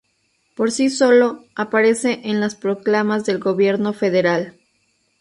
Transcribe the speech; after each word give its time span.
Por 0.55 0.71
sí 0.71 0.89
solo, 0.89 1.43
aparece 1.55 2.21
en 2.23 2.39
las 2.39 2.55
proclamas 2.55 3.23
del 3.23 3.37
gobierno 3.37 3.93
federal. 3.93 4.55